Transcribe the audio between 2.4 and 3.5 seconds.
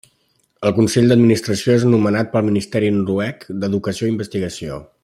Ministeri Noruec